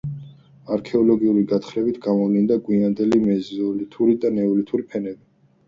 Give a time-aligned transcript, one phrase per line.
[0.75, 5.27] არქეოლოგიური გათხრებით გამოვლინდა გვიანდელი მეზოლითური და ნეოლითური ფენები.